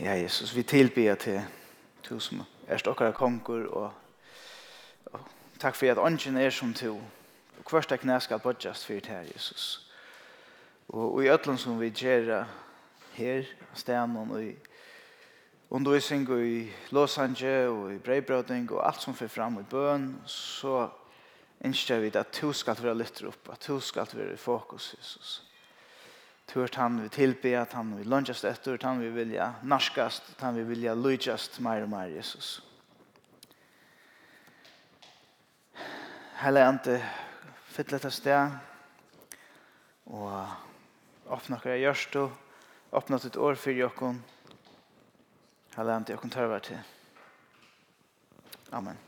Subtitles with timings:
[0.00, 1.42] Ja, Jesus, vi tilbyr til
[2.08, 3.92] du som er stokkere konger, og,
[5.12, 5.20] og
[5.60, 6.94] takk for at ånden er som du,
[7.58, 9.90] og hverst knæ skal bodgjast for det her, Jesus.
[10.88, 12.44] Og, og i øtlen som vi gjør
[13.12, 13.44] her,
[13.74, 14.56] stenen, og i
[15.70, 20.88] undervisning, og i Låsange, og i breibrødning, og alt som fyrir fram i bøn, så
[21.60, 25.16] innskjer vi at du skal være lytter opp, at du skal være i fokus, Jesus.
[25.20, 25.51] Jesus.
[26.52, 30.66] Tørt han vi tilbe at han vi lunchast etter, han vi vilja narskast, han vi
[30.68, 32.58] vilja lujast mer og mer Jesus.
[36.42, 36.98] Hele ante
[37.72, 38.58] fytle til sted,
[40.12, 44.20] og åpne jeg gjørst og åpne et år for jokken
[45.72, 46.82] Hele ante dere tørver til.
[48.72, 48.98] Amen.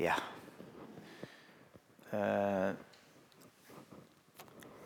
[0.00, 0.16] Ja.
[2.12, 2.72] Eh...
[2.72, 2.88] Uh,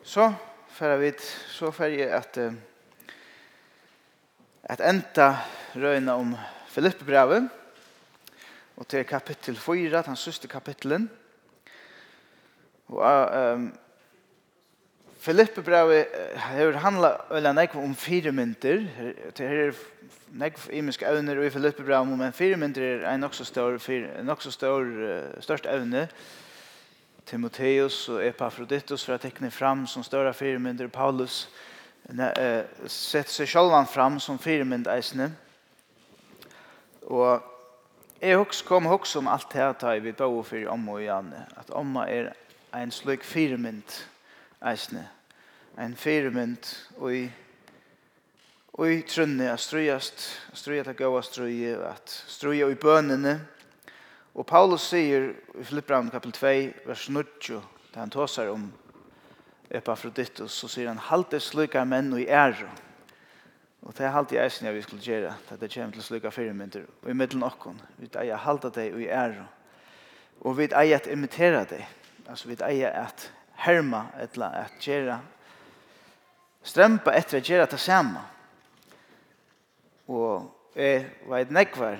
[0.07, 0.33] Så
[0.77, 2.37] færa vid, så færa jeg at
[4.69, 5.31] at enda
[5.75, 6.35] røyna om
[6.69, 7.49] Filippebrevet
[8.77, 11.09] og til kapittel 4, den sørste kapittelen.
[12.87, 13.71] Og um,
[15.19, 18.85] Filippebrevet har handla eller nekv om fire mynter.
[19.35, 19.79] til her er
[20.31, 23.79] nekv imisk evner i Filippe brevet men fire mynter er en nokså stor
[24.23, 26.07] nok så større, størst evne.
[27.27, 31.49] Timoteus och Epafroditus för att tekne fram som större firmynder Paulus
[32.19, 35.31] eh, sett seg självan fram som firmynd eisene.
[37.01, 37.43] Och
[38.19, 41.33] jeg kom også om allt det här tar vi på för om og igjen.
[41.55, 42.33] att om är
[42.71, 43.91] en slik firmynd
[44.59, 45.07] eisene.
[45.77, 46.65] En firmynd
[46.97, 47.31] och i
[48.77, 50.21] Og i trunne, a strøyast,
[50.53, 53.39] strøyast a gaua strøy, at strøye i bønene,
[54.37, 56.49] Og Paulus sier i Filipparan kapitel 2,
[56.85, 57.61] vers 9,
[57.93, 58.67] da han tåsar om
[59.73, 62.67] Epafroditus, så sier han, halte slika menn og i ære.
[63.81, 66.29] Og det er halte i eisen jeg vi skulle gjøre, at det kommer til slika
[66.29, 69.47] firmynter, og i middelen okkon, vi eier halte deg og i ære.
[70.45, 71.87] Og vi eier at imitera deg,
[72.29, 73.31] altså vi eier at
[73.65, 75.17] herma, eller at gjøre,
[76.61, 78.21] strømpa etter at gjøre det samme.
[80.07, 80.45] Og
[80.75, 81.97] jeg vet nekvar,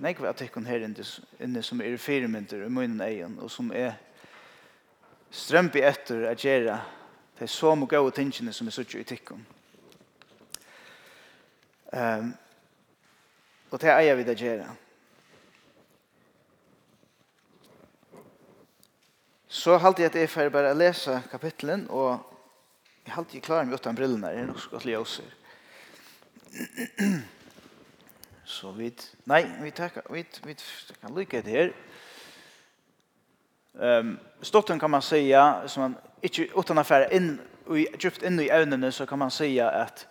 [0.00, 3.98] nekve at ikkon her inne som er firmynter i munnen egen, og som er
[5.30, 6.80] strømpi etter at gjera
[7.38, 9.46] de så og gode tingene som er suttje i tikkon.
[11.92, 12.34] Um,
[13.70, 14.68] og det eier vi det gjera.
[19.48, 22.20] Så halte jeg at jeg får bare lese kapitlen, og
[23.06, 25.36] jeg halte jeg klarer meg uten brillene, det er nok så godt ljøser.
[28.50, 28.90] Så vi,
[29.24, 30.56] nei, vi tar, vi, vi
[31.00, 31.70] kan lykke det her.
[33.72, 38.48] Um, Stotten kan man säga, som man inte utan affär in och djupt in i
[38.48, 40.06] ämnena så kan man säga att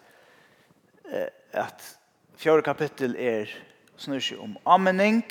[1.11, 1.97] eh, att
[2.35, 3.49] fjärde kapitel är
[3.97, 5.23] snur sig om amening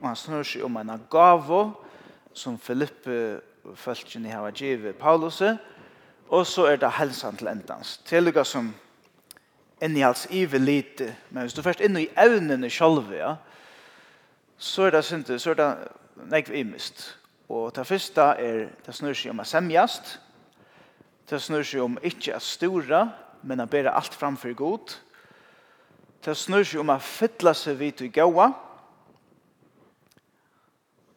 [0.00, 1.72] och han snur sig om en gavo
[2.32, 3.40] som Filippe
[3.74, 5.42] fölkjen i hava givet Paulus
[6.28, 7.98] og så er det helsan til endans.
[8.04, 8.74] Tilluga som
[9.80, 13.34] innehals ive lite, men hvis du først inn i evnene sjølve, ja,
[14.60, 15.70] så er det sinte, så er det
[16.30, 17.06] nekv imist.
[17.48, 20.18] Og det første er, det snur seg om å semjast,
[21.30, 23.04] det snur seg om ikke å stora,
[23.42, 24.96] men å bære alt framfor god,
[26.24, 28.50] det snur seg om å fytla seg vidt i gaua,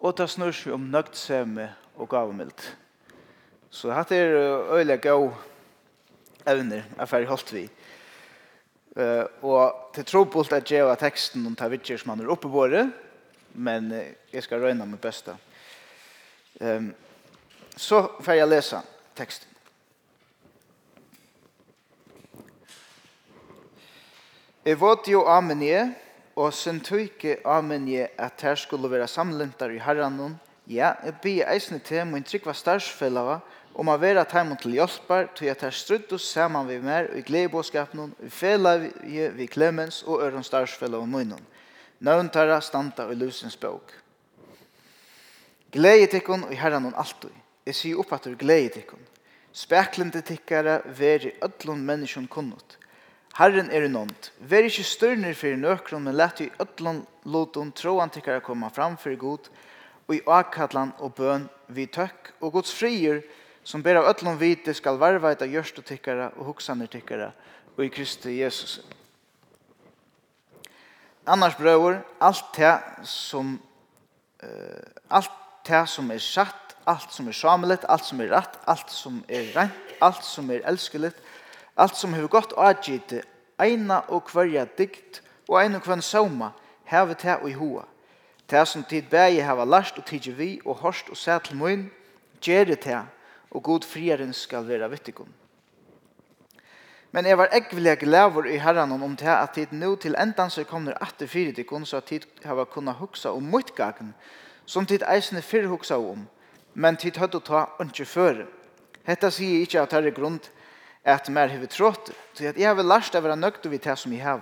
[0.03, 1.68] og det snur seg om nøgtseme
[2.00, 2.66] og gavmild.
[3.74, 4.35] Så dette er
[4.72, 5.31] øyelig gau
[6.47, 7.63] evner, jeg ferdig holdt vi.
[8.93, 12.51] Uh, og til trobult er jeg av teksten om ta vitjer som han er oppe
[12.51, 12.83] våre,
[13.57, 15.33] men uh, jeg skal røyne med besta.
[16.61, 16.91] Um,
[17.73, 18.83] så får jeg lese
[19.17, 19.49] teksten.
[24.63, 25.87] Jeg vet jo amenje,
[26.39, 30.37] og sin tøyke amenje at her skulle være samlentar i herranon,
[30.69, 33.41] ja, jeg blir eisne til min trygg var og
[33.73, 38.13] om å være teimen til hjelper, til at jeg strydde saman vi mer i gledebåskapen,
[38.22, 38.75] i fele
[39.38, 41.42] vi Clemens og øren starsfella og munnen.
[42.03, 43.94] Nøvn tarra standa i lusens bøk.
[45.74, 47.31] Gledet ikkon og herran hon alltid.
[47.65, 49.01] Jeg sier opp at du gledet ikkon.
[49.53, 52.77] Speklende tikkare veri ødlån menneskjon kunnot.
[53.38, 54.31] Herren er nånt.
[54.38, 59.18] Veri ikkje størner fyrir nøkron, men lett i ödlun loton troan tikkare koma fram fyrir
[59.21, 59.50] god,
[60.06, 63.24] og i akkallan og bøn vi tøkk, og gods frier,
[63.63, 67.31] som ber av ötlom vite skal varvaita gjørst og tykkara og hoksaner tykkara
[67.77, 68.81] og i Kristi Jesus.
[71.25, 72.74] Annars brøver, alt det
[73.07, 73.56] som
[74.44, 74.50] uh,
[75.10, 75.31] alt
[75.68, 79.48] det som er satt, alt som er samlet, alt som er rett, alt som er
[79.56, 81.16] rent, alt som er elskeligt,
[81.77, 83.21] alt som hefur gott avgitt,
[83.62, 86.51] eina og kvarja dikt og eina og hverja sauma,
[86.92, 87.86] hevet det og i hoa.
[88.50, 91.92] Det som tid bægi hava last og tidsi vi og horst og sæt til mun,
[92.42, 93.00] gjeri det
[93.53, 95.29] og god frieren skal være vittikum.
[97.13, 100.63] Men jeg var ekvelig glæver i herren om det at tid nå til endan så
[100.65, 104.13] kommer atter fire til så at tid har kunnet huksa om motgagen
[104.65, 106.27] som tid eisene fire huksa om,
[106.73, 108.45] men tid høyde å ta ikke før.
[109.03, 110.39] Hetta sier ikke at det er grunn
[111.03, 113.97] at mer har vi trått, til at jeg har lært å være nøgt over det
[113.99, 114.41] som jeg har.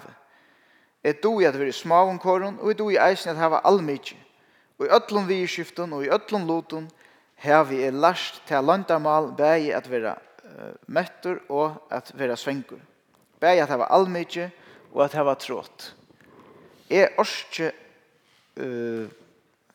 [1.04, 3.40] Jeg do i at vi er små om kåren, og jeg do i eisen at
[3.40, 4.18] jeg har allmykje.
[4.78, 6.92] Og i øtlom vi i skiften, og i øtlom loten,
[7.42, 10.16] har vi er lært til landamal bægi at vera
[10.46, 12.80] uh, møtter og at vera svengur.
[13.40, 14.52] Bægi at hava almykje
[14.94, 15.96] og at hava trått.
[16.90, 17.72] Er orske
[18.60, 19.10] uh,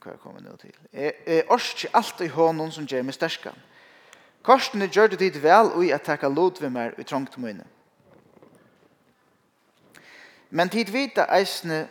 [0.07, 0.75] hva er kommet ned til?
[0.93, 3.57] Er, er orske alt i hånden som gjør meg sterskan.
[4.47, 7.67] Korsene gjør det dit vel og i at takka lot ved meg i trångt munne.
[10.51, 11.89] Men tid vita eisne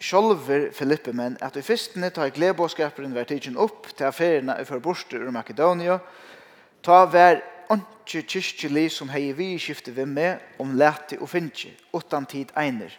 [0.00, 5.20] sjolver Filippe men at i fyrstene tar glebåskaperen vært tidsen opp til affærene i borster
[5.20, 6.00] ur Makedonia
[6.82, 12.26] ta vær anki kyrkjeli som hei vi skifte vi med om lete og finnje, utan
[12.26, 12.90] tid einer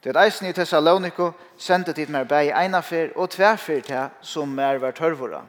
[0.00, 4.98] Det eisen i Thessaloniko sendte tid mer bei einafer og tverfer til som er vært
[4.98, 5.42] hørvora.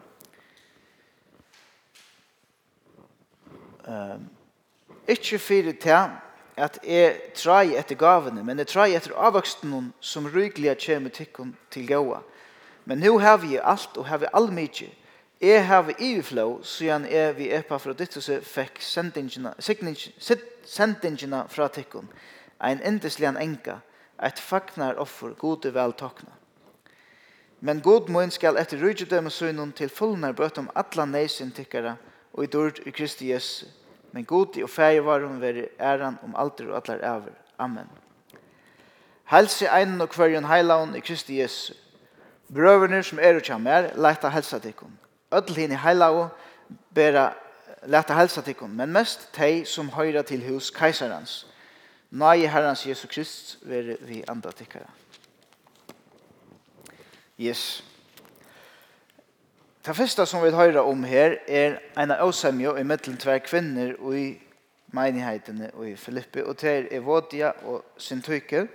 [3.88, 4.28] Um,
[5.08, 6.12] ikke fyrir til
[6.58, 11.88] at jeg trai etter gavene, men jeg trai etter avvoksten som rygelig kjem tikkun til
[11.88, 12.22] gåa.
[12.86, 14.90] Men nu har vi alt og har vi all mykje.
[15.42, 19.54] Jeg har vi iveflå, siden jeg vi epa fra dittelse fikk sendingina,
[20.66, 22.10] sendingina fra tikkun.
[22.62, 23.80] Ein endeslian enka,
[24.22, 26.30] et fagnar offer, gode vel tokna.
[27.62, 31.96] Men god mun skal etter rydgjødømme sønnen til fullnar bøtt om atla neisin tikkara
[32.34, 33.66] og i dord i Kristi Jesu
[34.12, 37.36] men god og fæg var hun være æran om alder og allar over.
[37.60, 37.90] Amen.
[39.32, 41.74] Helse einen og hverjun heilaun i Kristi Jesu.
[42.54, 44.92] Brøverne som er og kjammer, leta helsa tikkum.
[45.56, 46.28] hinn i heilau
[46.94, 47.34] bera
[47.88, 51.46] leta helsa tikkum, men mest tei som høyra til hus keiserans.
[52.12, 54.90] Nei herrans Jesu Krist være vi andra tikkara.
[57.40, 57.84] Yes.
[59.86, 63.96] Det første som vi hører om her er en av åsemjo i mittelen tver kvinner
[63.98, 64.26] og i
[64.94, 68.68] menighetene og i Filippi, og til er Evodia og Sintuike.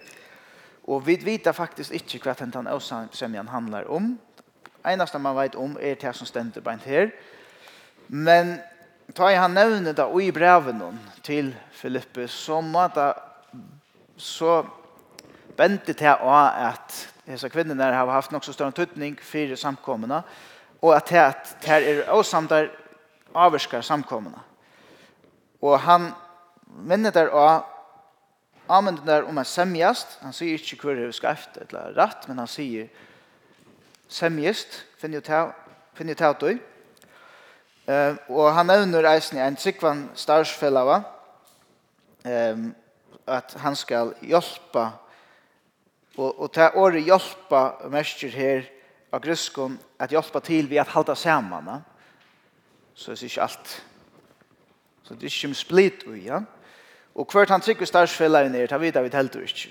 [0.91, 4.17] Og vi vet faktisk ikke hva den åsemjan handler om.
[4.83, 7.15] Eneste man vet om er det som stender beint her.
[8.09, 8.57] Men
[9.15, 10.83] ta i han nevne det og i breven
[11.23, 13.13] til Filippi, så må det
[14.17, 14.59] så
[15.57, 16.35] bente til å
[16.67, 20.56] at disse kvinnerne har haft nok så større tøtning for samkommende, og
[20.87, 22.69] og at det her er der
[23.35, 24.39] avvarskar samkommende.
[25.63, 26.13] Og han
[26.69, 27.65] minner der og
[28.69, 30.19] anvender der om en semjast.
[30.23, 32.89] Han sier ikke hvor det er skreft eller rett, men han sier
[34.09, 36.43] semjast, finner jo til at
[37.87, 41.05] Uh, og han nevner eisen i en sikvann starsfellava
[42.27, 42.65] um,
[43.31, 44.89] at han skal hjelpa
[46.17, 47.61] og, og ta året hjelpa
[47.93, 48.67] mestjer her
[49.15, 51.81] av gruskon att hjälpa till vid att hålla samman.
[52.95, 53.85] Så det är inte allt.
[55.03, 56.43] Så det är inte split och ja.
[57.13, 59.69] Och kvart han tycker starsfällaren är det vet vi helt inte.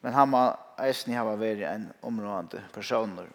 [0.00, 3.26] Men han var eisen hava varit en områdande personer.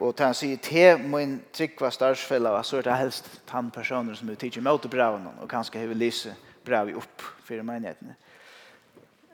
[0.00, 4.28] Og til han sier, te min tryggva starsfella, så er det helst han personer som
[4.28, 6.34] er tidsi mot braven, og kanskje heve lise
[6.64, 8.16] bravi opp fyrir menighetene.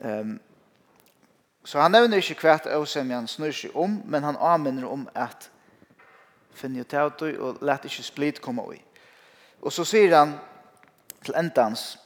[0.05, 0.37] Um,
[1.65, 5.49] Så han nevner ikke hvert åsemjan snur seg om, men han anminner om at
[6.55, 8.81] finne ut av det og lette ikke splitt komme i.
[9.63, 10.37] Og så sier han
[11.23, 11.97] til endans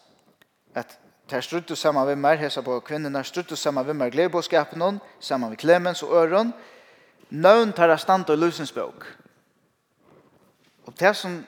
[0.77, 5.01] at Ter strutt og saman vimmer, hesa på kvinnerne, strutt og saman vimmer, gledbåskapen noen,
[5.19, 6.53] saman vi Clemens og Øron,
[7.35, 9.09] nøvn tar av stand og lusens bøk.
[10.87, 11.41] Og det som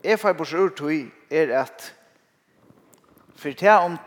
[0.00, 1.90] er for bors urtøy er at
[3.36, 3.98] for det om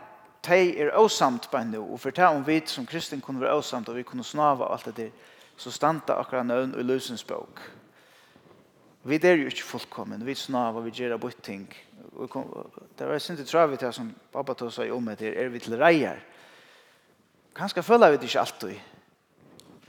[0.46, 3.88] de er åsamt på henne, og for det om vi som kristen kunne være åsamt,
[3.88, 5.10] og vi kunne snava alt det der,
[5.56, 7.60] så standa akkurat nøvn i løsens bok.
[9.04, 11.68] Vi er jo ikke fullkommen, vi snava, vi gjør bort ting.
[12.98, 15.78] Det var sint i travet her som pappa tog seg om etter, er vi til
[15.78, 16.18] reier?
[17.54, 18.74] Kanskje føler vi det ikke alltid,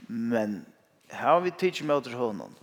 [0.08, 0.66] men
[1.10, 2.56] her har vi tid med åter hånden,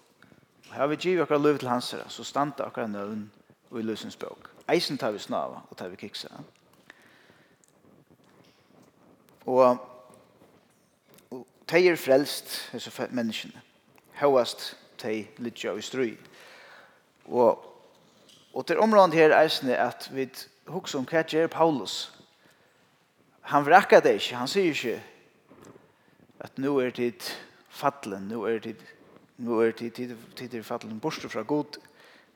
[0.71, 3.31] her vi giv akkurat løv til hans her, så standa akkurat nøvn
[3.71, 4.51] i løsens bok.
[4.69, 6.27] Eisen tar vi snava, og tar vi kiksa.
[6.31, 6.60] Ja.
[9.45, 9.77] Og
[11.71, 13.61] de er frelst, disse menneskene.
[14.19, 16.17] Høyest de lytter i strøy.
[17.25, 17.65] Og,
[18.53, 20.29] og til området her er at vi
[20.67, 22.13] husker om hva gjør Paulus.
[23.41, 24.99] Han vrakker det ikke, han sier ikke
[26.41, 27.25] at nå er tid
[27.69, 28.81] fattelen, nå er tid
[29.41, 31.79] nu er tid tid tid er fattelen borste fra god.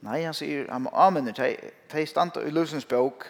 [0.01, 1.51] Nei, han sier, han amen de,
[1.91, 3.27] de standa i løsens bok,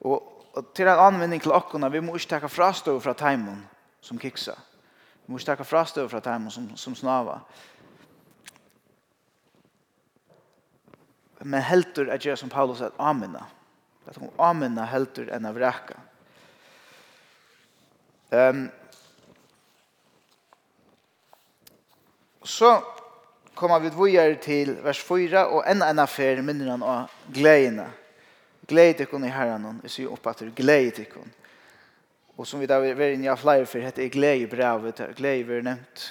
[0.00, 3.62] og og til en anvending til okkona, vi må ikke takke frastøv fra teimen
[4.00, 4.56] som kiksa.
[5.26, 7.38] Vi må ikke takke frastøv fra teimen som, som snava.
[11.40, 13.46] Men heldur er det som Paulus att amina.
[14.08, 15.96] Att hun amina heldur enn av räcka.
[18.30, 18.70] Um,
[22.42, 22.82] så
[23.54, 27.88] kommer vi videre til vers 4, og enn enn affær minner han av gledene.
[28.70, 31.32] Gleid ikkon i herran, vi sier opp at du gleid ikkon.
[32.38, 35.16] Og som vi da var inne i flere for, heter er glede i brevet, det
[35.16, 36.04] glede vi har nevnt.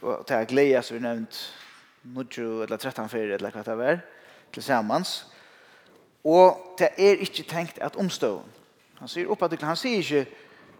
[0.00, 1.40] Og det er glede som vi har nevnt,
[2.02, 4.00] nudjo eller 13 fyrir eller hva det var,
[4.52, 5.26] til sammans.
[6.24, 8.40] Og det er ikke tenkt at omstå.
[8.98, 10.26] Han sier opp at han sier ikke,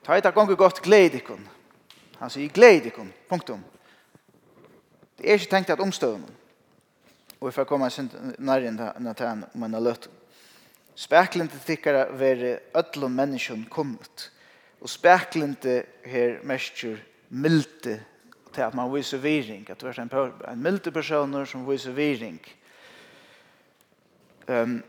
[0.05, 1.45] ta et av gonger godt glede ikon.
[2.19, 3.63] Han sier glede ikon, punktum.
[5.19, 6.17] Det er ikke tenkt at omstå.
[7.41, 7.89] Og vi får komme
[8.39, 10.11] nærmere enn at han, om han har løtt
[10.95, 14.31] Speklende tykkara veri öllum menneskjum kommet.
[14.81, 18.01] Og speklende her mestjur milde
[18.55, 20.11] til at man viser viring, at du er en,
[20.49, 22.41] en milde personer som viser viring.
[24.49, 24.83] Um,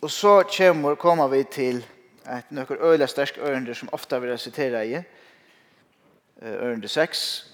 [0.00, 1.84] og så kommer, kommer vi til
[2.30, 5.02] et nøkker øyla stersk ørende som ofta vil jeg sitere i,
[6.42, 7.50] ørende 6,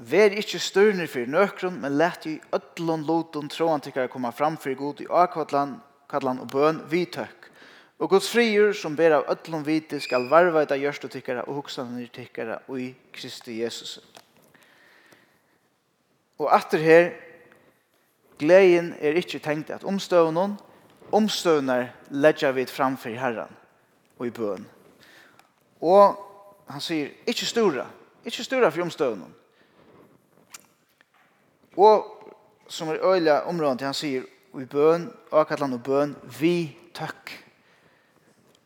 [0.00, 4.72] Vær ikkje størner for nøkron, men let i ødlån loton tråan tikkara koma fram for
[4.74, 5.74] god i akvatland
[6.10, 7.50] kallan og bøn vidtøkk.
[8.00, 11.58] Og Guds frigjur som ber av öllum viti skal varva etter gjørst og tykkara og
[11.58, 13.98] hoksanir tykkara og i Kristi Jesus.
[16.40, 17.10] Og atter her,
[18.40, 20.56] gleden er ikkje tenkt at omstøvnen,
[21.12, 23.52] omstøvner ledja vi framfor Herren
[24.16, 24.64] og i bøn.
[25.84, 26.16] Og
[26.70, 27.84] han sier, ikkje stora,
[28.24, 29.36] ikkje stora for omstøvnen.
[31.76, 32.08] Og
[32.68, 34.24] som er øyla områden til han sier,
[34.58, 37.32] i bøn, kallar og bøn, vi tøkk.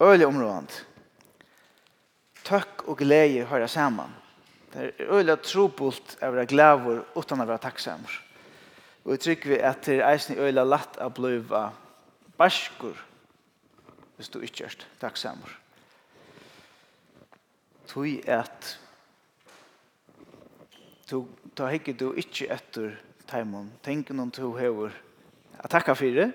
[0.00, 0.86] Øyelig områdant.
[2.44, 4.14] Tøkk og glede hører saman.
[4.72, 8.14] Det er øyelig trobult å være glavur uten å være takksamur.
[9.04, 11.36] Og jeg trykker vi at det er eisen øyelig latt å bli
[12.38, 12.96] barskur
[14.16, 15.52] hvis du ikke er takksamur.
[17.90, 18.78] Tui at
[21.10, 21.24] du,
[21.58, 22.94] da hekker du ikke etter
[23.30, 23.68] timon.
[23.84, 24.94] Tenk noen to hever
[25.64, 26.30] att tacka för det,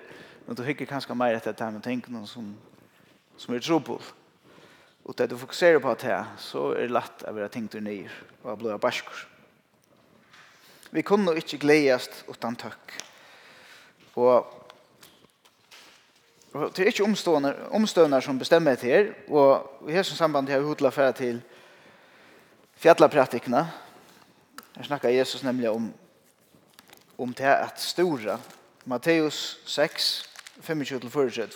[0.46, 2.56] men du hikker kanske mer att det här med tingene som,
[3.36, 3.98] som är trobel.
[5.02, 7.80] Och det du fokuserar på det här så är det lätt att vara tänkt ur
[7.80, 8.10] nyr
[8.42, 9.28] och att bli bæskur.
[10.90, 12.56] Vi kunde nog inte gledast utan
[14.14, 14.56] Och
[16.52, 19.14] och Det är inte omstående, omstående som bestämmer det här.
[19.28, 21.40] Och i som samband har vi hotlat færa till
[22.74, 23.66] fjallapratikkene.
[24.76, 25.92] Her snackar Jesus nämligen om,
[27.16, 28.38] om det at stora
[28.90, 30.24] Matteus 6,
[30.66, 31.54] 25-40.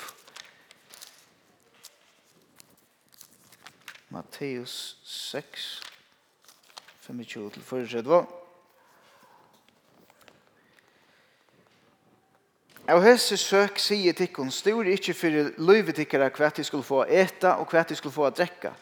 [4.09, 5.83] Matteus 6,
[7.09, 8.27] 25-40.
[12.87, 17.57] Av hese søk sier tikkun, stor ikkje fyrir løyve tikkara hva de skulle få eta
[17.59, 18.77] og hva de skulle få drekka.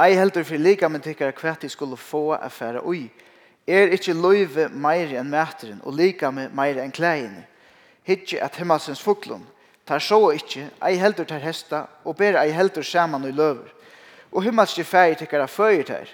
[0.00, 3.10] Ei heldur fyrir lika med tikkara hva de skulle få a færa ui.
[3.68, 7.50] Er ikkje løyve meire enn mæteren og lika med meire enn klægene
[8.06, 9.44] hitje at himmelsens fuklun.
[9.86, 13.70] Tar så ikkje, ei heldur tar hesta, og ber ei heldur saman og løver.
[14.32, 16.08] Og himmelske færi tikkara føyer tar.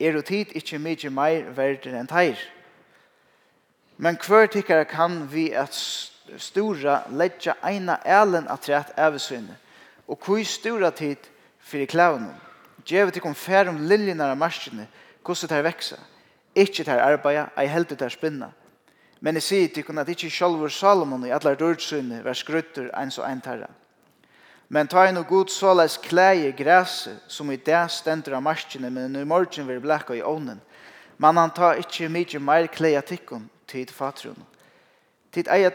[0.00, 2.38] Er og tid ikkje mykje meir verder enn teir.
[3.96, 5.76] Men hver tikkara kan vi at
[6.38, 9.54] stora letja eina elen at rett avsvinne.
[10.08, 11.22] Og kui stora tid
[11.62, 12.34] fyrir klavnum.
[12.84, 14.88] Djevet tikkum fær om liljenar av marskene,
[15.22, 16.00] hvordan tar veksa.
[16.58, 18.50] Ikkje tar arbeida, ei heldur tar spinna.
[19.22, 23.22] Men jeg sier til at ikke sjølver Salomon i alle dørdsynet var skrutter en så
[23.22, 23.68] en terra.
[24.68, 29.16] Men ta en og god såleis klæje græse, som i det stender av marskene, men
[29.16, 30.58] i morgen vil blekka i ånden.
[31.18, 34.42] Men han tar ikke mye mer klæje tikkun tid fatron.
[35.32, 35.70] Tid eia,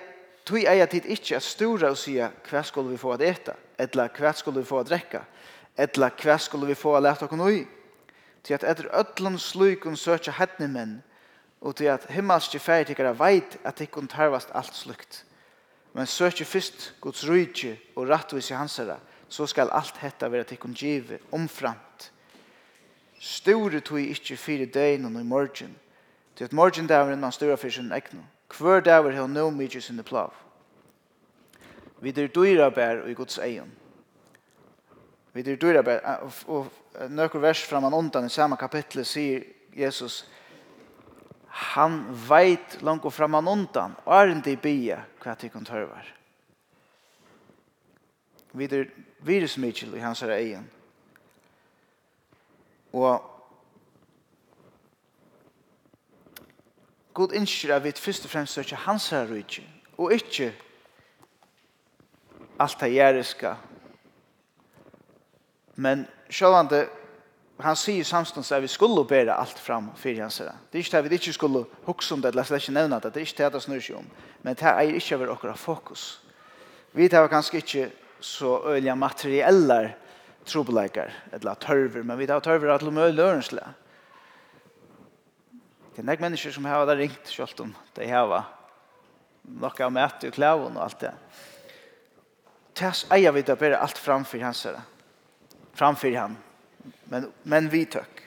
[0.45, 4.09] tui eia tid ikkje at stora og sia hva skulle vi få at eta, etla
[4.17, 5.23] hva skulle vi få at drekka,
[5.77, 7.61] etla hva skulle vi få at leta okon ui.
[8.43, 10.99] Tid at etter ötlun slukun søkja hetnimenn,
[11.61, 15.23] og til at himmelske færtikere veit at ikkun tarvast alt slukt.
[15.93, 18.99] Men søkje fyrst Guds rydje og rattvis i hansara,
[19.29, 22.11] så skal alt hetta vera tikkun give omframt.
[23.19, 25.75] Store tog ikkje fire døgn og i morgen,
[26.35, 28.21] til at morgen daveren man stora fyrir sin egnu.
[28.57, 30.33] Hver daver hei no mykje sinne plav.
[31.99, 33.71] Vi dyr dyra bær og i Guds egen.
[35.33, 36.67] Vi dyr dyr bær, og
[37.09, 39.43] nøkker vers framan undan i samme kapittel sier
[39.75, 40.25] Jesus,
[41.57, 46.05] han veit langt og framan undan, og er ikke i bia hva til kan tørvar.
[48.53, 48.91] Vi er
[49.25, 50.69] virus Mitchell i hans egen.
[52.93, 53.25] Og
[57.17, 59.65] God innskjer at vi først og fremst søker hans her rydtje,
[59.97, 60.53] og ikke
[62.59, 63.55] alt det jæriska.
[65.75, 66.85] Men sjålande
[67.57, 70.53] han sier samstånds at vi skulle bære alt fram fyrir hans herre.
[70.69, 72.99] Det er ikke det at vi ikke skulle hukse om det, eller slett ikke nevne
[73.01, 74.11] det, det er ikke det det snur seg om.
[74.45, 76.05] Men det er ikke over okra fokus.
[76.93, 77.89] Vi tar kanskje ikke
[78.21, 79.95] så øyelig materielle
[80.45, 83.65] trobeleikere, eller tørver, men vi tar tørver at de øyelig ørensle.
[85.95, 88.43] Det er nek mennesker som har det ringt, selv om de har
[89.47, 91.13] noe av mæt og klæven og alt det.
[92.77, 94.83] Det er eier vi til å bære alt fram fyrir hans herre.
[95.73, 96.46] Fram fyrir hans
[97.06, 98.24] men, men vi tøkk.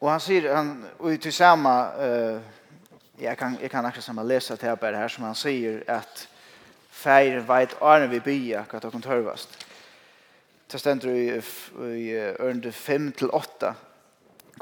[0.00, 2.42] Og han sier, han og ju tillsamma uh,
[3.18, 6.28] jeg kan jeg kan akkurat samme lese til här bara här som han sier at
[6.90, 9.66] feir veit arne vi bya hva att ta kontorvast.
[10.72, 11.42] Det stender i
[11.96, 13.74] i ørende 5 till 8.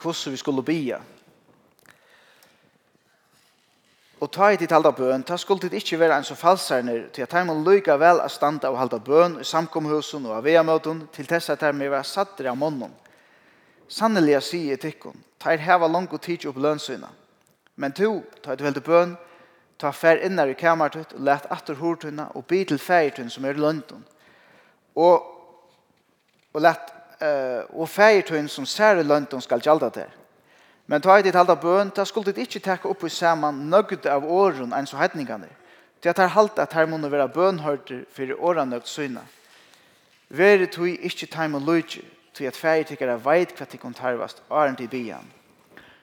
[0.02, 1.00] hvordan vi skulle bya.
[4.24, 7.26] Og ta i ditt halda bøn, ta skulle ditt ikkje være en så falsarner, til
[7.26, 11.52] at heimann lykka vel a standa og halda bøn i samkomhusen og aveamøtun, til tess
[11.52, 12.94] at heimann vera sattere av månen.
[13.88, 17.10] Sannelig sier tikkun, ta er heva langt tid opp lønsyna.
[17.76, 19.14] Men to, ta i du heldur bøn,
[19.76, 23.60] ta fær innar i kamartut, og let atter hortuna, og by til feirtun som er
[23.60, 24.06] løntun.
[24.96, 25.20] Og,
[26.54, 30.20] og let, uh, og feirtun som sær løntun skal gjalda der.
[30.86, 34.06] Men ta i ditt halda bøn, ta skulle ditt ikkje teka opp i saman nøgd
[34.10, 35.48] av åren enn så hedningane.
[36.04, 39.22] Det er halda at her måne vera bønhørter for åren nøgd syna.
[40.28, 42.02] Vere tui ikke time og lujtje,
[42.34, 45.24] tui at færi tikkara veit hva tikkun tarvast åren til bian.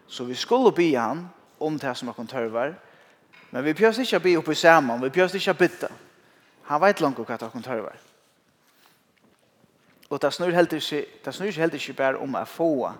[0.07, 1.27] Så vi skulle bian
[1.59, 2.73] om det som akkun tarvar,
[3.51, 5.91] men vi pjøs ikke bi opp i saman, vi pjøs ikke bytta.
[6.71, 7.97] Han veit langt hva akkun tarvar.
[10.09, 12.91] Og det snur heldig ikke, det snur heldig ikke bare om å få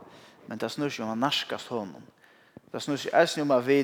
[0.47, 2.03] men det snur seg om å narskast honom.
[2.71, 3.83] Det snur seg eisen om å vi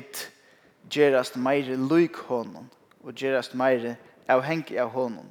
[0.90, 2.68] gjerast meire luik honom,
[3.04, 3.96] og gjerast meire
[4.28, 5.26] avhengig av honom.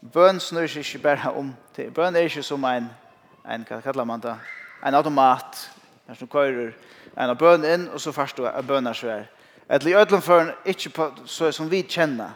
[0.00, 1.90] Bøn snur seg ikke bare om til.
[1.92, 2.88] Bøn er ikke som en,
[3.44, 4.36] en hva kallar man det,
[4.84, 5.68] en automat,
[6.08, 6.72] en som køyrer
[7.16, 9.26] en av bøn inn, og så først du er bønner svær.
[9.68, 12.34] Eller i ødelen føren, ikke på, så som vi kjenner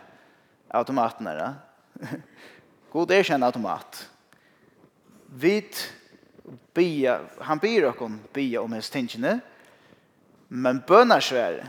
[0.71, 1.55] automaten her.
[2.93, 4.09] God er ikke en automat.
[5.29, 5.81] Vit
[6.75, 9.41] bia, han byr okon bia om hans tingene,
[10.49, 11.65] men bønarsvær,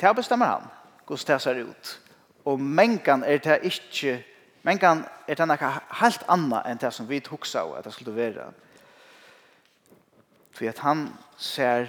[0.00, 0.68] det bestemmer han,
[1.06, 2.00] hvordan det ser ut.
[2.44, 4.22] Og mengan er det inte
[4.62, 8.16] mengan er det något helt anna enn det som vi huksa av at det skulle
[8.16, 8.52] være.
[10.52, 11.86] För at han ser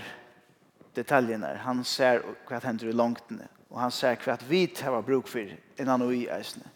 [0.95, 5.51] detaljerna, han ser hva händer i langtene, og han ser hva vi tar bruk for
[5.79, 6.69] innan og i eisene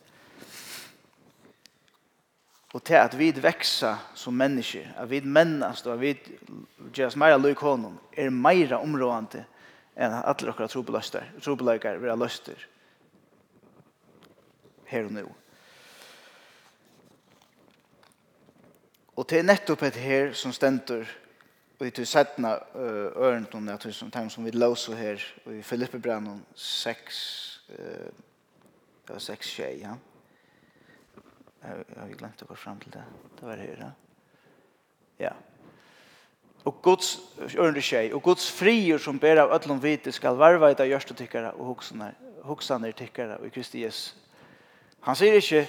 [2.76, 6.10] og til at vi veksa som mennesker, at vi mennast og at vi
[6.92, 9.46] gjør oss mer løy honom, er mer områdende
[9.96, 12.66] enn at alle okkara trobeløster, vil ha løster
[14.92, 15.24] her og nå.
[19.16, 21.08] Og til nettopp et her som stender,
[21.80, 25.64] og i til settna ørent om det som tegn som vi låser her og i
[25.64, 27.24] Filippe Brannon 6
[27.80, 29.96] uh, 6 tjej, ja
[31.66, 33.04] har vi glemt å gå fram til det.
[33.40, 33.84] Det var her,
[35.20, 35.32] ja.
[36.66, 37.20] Og Guds
[37.58, 41.14] ørende tjej, og Guds frier som ber av ötlom vite skal varva i det gjørste
[41.18, 44.16] tykkere og hoksaner, hoksaner tykkere og i Kristi Jesus.
[45.06, 45.68] Han sier ikke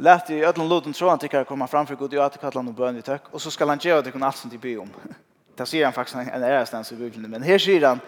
[0.00, 3.02] lät i ödlun luten tro han tykkar komma framför Gud i återkallan og bøn vi
[3.04, 4.90] tøkk, og så skal han gjøre det kun alt som de byr om.
[5.56, 8.00] Det sier han faktisk en ærestens i Bibelen, men her sier han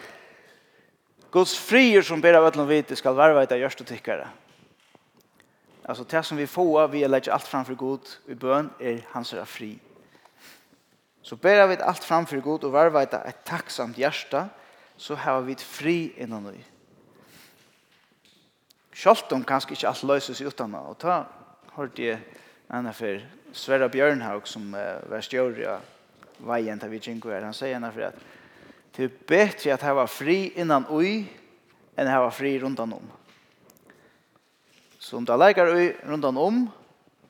[1.31, 4.31] Guds frier som ber av ödlun vite skal varva i det gjørste tykkere
[5.87, 9.45] Alltså det som vi får vi lägger allt framför Gud i bön är hans är
[9.45, 9.79] fri.
[11.23, 14.49] Så ber vi allt framför Gud och varva ett tacksamt hjärta
[14.97, 16.65] så har vi fri innan vi.
[18.93, 21.25] Sjalt om kanskje ikke alt løses utan og ta
[21.75, 22.21] hørte jeg
[22.71, 23.21] en av for
[23.53, 27.45] Sverre Bjørnhaug som uh, var stjør av veien til vi kjenker her.
[27.45, 28.23] Han sier en av for at
[28.95, 31.27] det er bedre at jeg var fri innan ui
[31.99, 32.95] enn jeg var fri rundt om.
[32.95, 33.24] Mm
[35.05, 36.65] som du leker i rundt om,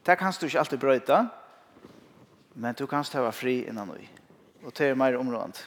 [0.06, 1.24] det kanst du ikke alltid brøyta,
[2.54, 4.04] men du kanst hava fri innan ui.
[4.62, 5.58] Og det er mer områdant.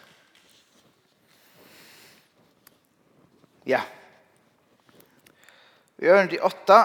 [3.67, 3.81] Ja.
[5.97, 6.79] Vi gjør det i åtta.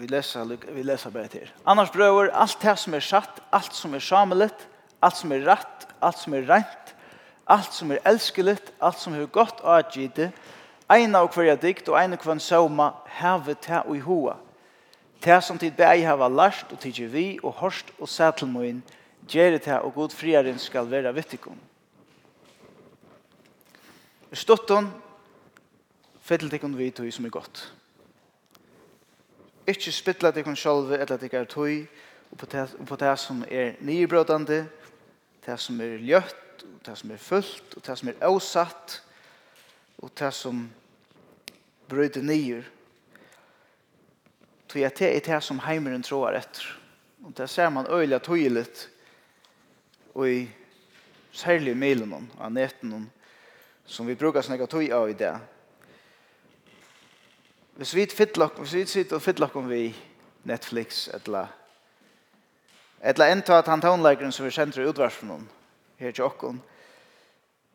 [0.00, 1.50] Vi leser, vi leser bare til.
[1.68, 4.64] Annars brøver, alt det som er satt, alt som er samlet,
[5.04, 6.94] alt som er rett, alt som er rent,
[7.52, 10.32] alt som er elskelig, alt som er godt og atgivet,
[10.92, 14.34] Ein og hverja dikt og eina kvann sauma heve ta og i hoa.
[15.24, 18.82] Ta som tid bei hava last og tidsi vi og horst og sætlmoin
[19.28, 21.56] gjere ta og god friaren skal vera vittikum.
[24.32, 24.90] Stotton,
[26.20, 27.62] fettel tikkun vi tui som er godt.
[29.66, 31.86] Ikki spittla tikkun sjolvi etla tikkar tui
[32.32, 32.38] og
[32.88, 34.66] på det som er nybrotande,
[35.46, 39.02] det som er ljøtt, og det som er fullt, og det som er avsatt,
[39.98, 40.62] og det som
[41.88, 42.64] bryter nyer.
[44.68, 46.64] Så jeg er det som heimeren tror etter.
[47.24, 48.88] Og det ser man øyla tøylet
[50.14, 50.48] og i
[51.32, 53.10] særlig milen av netten
[53.86, 55.34] som vi brukar snakka tøy av i det.
[57.76, 59.94] Hvis vi fittlok, hvis vi sitter og fittlok om vi
[60.44, 61.52] Netflix eller
[63.02, 65.48] eller enta at han tånleikeren som vi kjenner i utvarsjonen
[65.98, 66.60] her til okken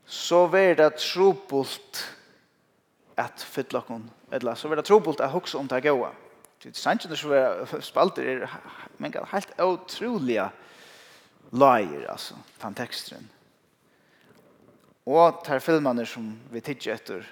[0.08, 2.00] så vær det trobult
[3.18, 6.12] at fylla kon eller så verða trobult at hugsa um ta góa.
[6.62, 8.60] Tí sanjun er vera spaltir er
[8.98, 10.52] men gal heilt ótrúliga
[11.52, 13.30] lair altså tan teksturin.
[15.08, 17.26] Og tar filmarna som vi tittar efter.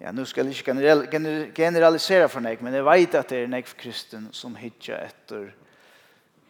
[0.00, 3.62] Ja, nu skal jeg ikke generalisera for mig, men jeg vet at det er en
[3.78, 5.52] kristen som hitja etter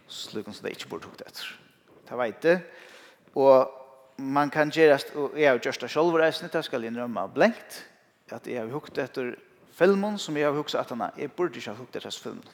[0.09, 1.51] slukken som det ikke burde hukt etter.
[2.09, 2.57] Det vet det.
[3.35, 3.69] Og
[4.17, 7.85] man kan gjøre, og jeg har gjort det selv, og jeg skal innrømme blengt,
[8.33, 9.35] at jeg har hukt etter
[9.73, 12.45] filmen som jeg har hukt etter han jeg burde ikke ha hukt etter filmen.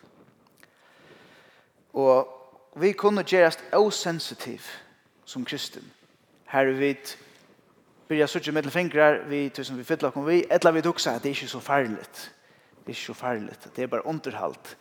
[1.94, 2.28] Og
[2.78, 4.66] vi kunne gjøre oss osensitiv
[5.24, 5.84] som kristen.
[6.48, 6.92] Her er vi
[8.08, 11.32] byrja suttje mittel fingrar vi tusen vi fyller om vi etla vi hugsa at det
[11.32, 12.22] er ikke så farligt.
[12.84, 13.68] Det er ikke så farligt.
[13.76, 14.76] Det er bare underhalt.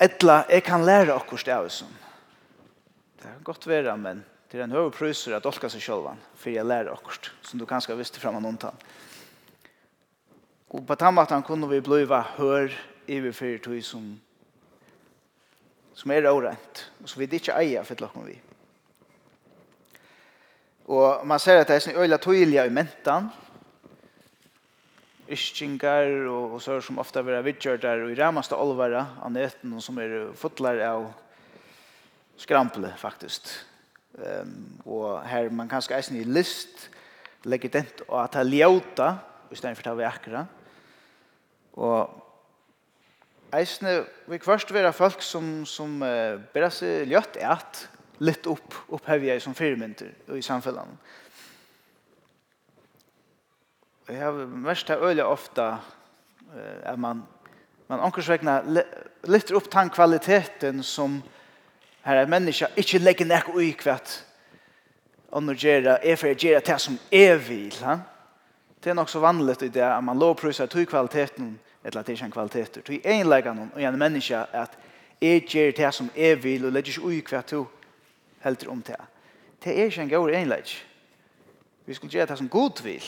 [0.00, 1.96] Etla, jeg kan lære akkurat det av stavisen.
[3.20, 6.50] Det er godt være, men det er en høy prøyser at olka seg selv, for
[6.50, 8.78] jeg lærer akkurat, som du kanskje har visst fram av noen tann.
[10.70, 12.70] Og på den måten kunne vi bliva hør
[13.10, 14.04] i vi fyrir tog som,
[15.98, 18.36] som er årent, og som vi ikke eier for klokken vi.
[20.90, 23.28] Og man ser at det er sånn øyla tøyliga i mentan,
[25.30, 29.98] yskingar og, og sør som ofta vera vidgjørdar og i ramaste olvara av neten som
[30.02, 31.10] er fotlar av
[32.40, 33.50] skrample faktisk.
[34.18, 36.88] Um, og her man kanskje eisen i list
[37.46, 39.12] legger dent og at det er ljota
[39.50, 40.59] i stedet for det vi akkurat
[41.78, 42.10] Og
[43.54, 47.64] eisne, vi kvørst vera folk som, som uh, bera seg ljøtt er
[48.20, 50.98] litt opp, opphevja som firmynter i samfunnet.
[54.06, 57.22] Og jeg har mest her øyelig ofta uh, at man,
[57.88, 58.60] man ankersvegna
[59.30, 61.20] litt opp tann kvaliteten som
[62.04, 64.22] her er menneska ikkje legger nek ui kvart
[65.30, 67.76] og nå gjerra, er for jeg gjerra det som er vil.
[68.84, 72.30] Det er nok så vanligt i det at man lovprøyser til kvaliteten eller til sin
[72.30, 72.80] kvaliteter.
[72.80, 74.78] Til noen og en menneske at
[75.20, 77.66] jeg gjør det som jeg vil og legger ikke ui hva du
[78.40, 78.96] helter om det.
[79.64, 80.70] Det er ikke en god enlegg.
[81.86, 83.04] Vi skulle gjøre det som god vil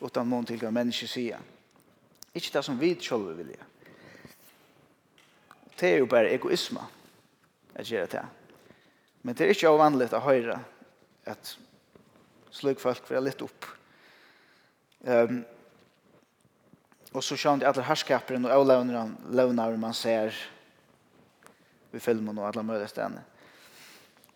[0.00, 1.38] utan noen til hva menneske sier.
[2.34, 3.68] Ikke det som vi selv vil gjøre.
[5.80, 6.80] Det er jo bare egoisme
[7.74, 8.24] at gjøre det.
[9.22, 10.58] Men det er ikke vanligt å høre
[11.26, 11.54] at
[12.50, 13.66] slik folk vil ha litt opp
[15.02, 15.42] Um,
[17.12, 20.32] og så sjønt alle herskaperen og avlevner han lönar man ser
[21.92, 23.24] i filmen og alle mulige stedene.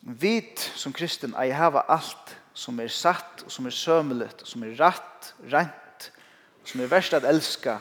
[0.03, 4.77] Vit som kristen ei hava alt som er satt og som er sømelig, som er
[4.77, 6.11] rätt rent,
[6.65, 7.79] som er verst at elska,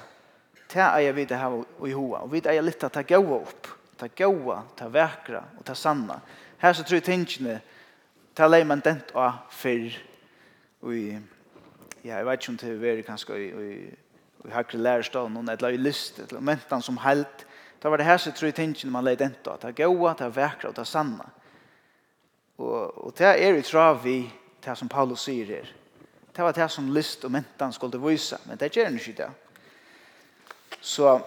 [0.69, 2.24] ta jag vet det hava i hoa.
[2.24, 3.67] Og vit ei litt at ta gaua opp,
[3.98, 6.19] ta gaua, ta vekra og ta sanna.
[6.58, 7.62] Her så tror jeg tingene,
[8.36, 9.95] ta leimann dent og fyrr
[10.82, 10.93] og
[12.06, 13.76] ja, jeg vet ikke om det var kanskje i, i,
[14.46, 14.78] i hakre
[15.30, 17.46] noen eller i lyst, eller mentan som helt.
[17.82, 20.26] Da var det her som tror jeg tingene man leide enda, det er gåa, det
[20.26, 21.26] er vekra, det er sanna.
[22.58, 24.20] Og, og det er i trav vi,
[24.65, 25.72] det som Paulus sier her.
[26.36, 29.30] Det var det som lyst og mentan skulle vise, men det gjør han ikke det.
[30.82, 31.20] Så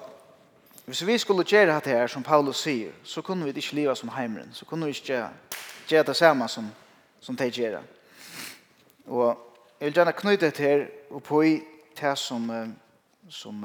[0.87, 4.09] hvis vi skulle gjøre det her som Paulus sier, så kunne vi ikke leva som
[4.15, 5.27] heimren, så kunne vi ikke
[5.89, 6.71] gjøre det samme som,
[7.21, 7.83] som de gjør.
[9.07, 9.48] Og
[9.79, 10.81] Jeg vil gjerne knyte det her
[11.15, 11.53] og på i
[12.01, 12.49] det som,
[13.31, 13.61] som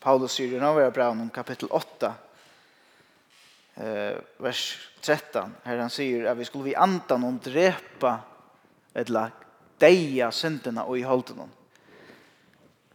[0.00, 2.08] Paulus sier i Nåvera Braun om kapittel 8,
[4.40, 4.62] vers
[5.04, 8.14] 13, her han sier at vi skulle vi anta noen drepa
[8.96, 9.36] eller
[9.84, 11.52] deia syndene og i holden om.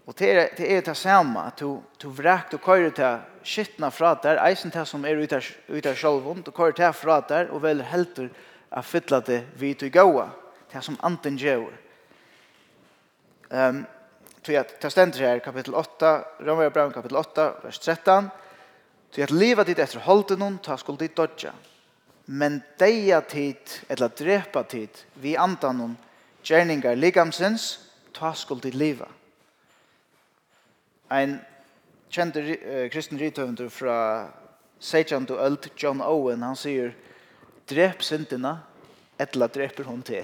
[0.09, 3.93] Og det er det, er det samme, at du, du vrakt og kører til skittene
[3.93, 7.61] fra der, eisen til som er ute av sjølvund, du kører til fra der, og
[7.61, 8.33] vel helter
[8.73, 10.29] å fylle det vidt og gåa
[10.71, 11.71] det som anten gjør.
[13.49, 13.85] Um,
[14.43, 16.11] Tog at det stender her, kapitel 8,
[16.47, 18.29] Romer Brown, kapitel 8, vers 13.
[19.11, 21.51] Tog at livet ditt etter holde noen, ta skuld ditt dodja.
[22.25, 25.97] Men deia tid, eller drepa tid, vi andan noen,
[26.45, 27.67] gjerningar ligamsins,
[28.15, 29.09] ta skuld ditt livet.
[31.11, 31.39] Ein
[32.13, 33.99] kjent uh, kristen rithøvendur fra
[34.79, 36.93] Sejan to Öld, John Owen, han sier,
[37.67, 38.61] drep syndina,
[39.19, 40.23] etla dreper hon til.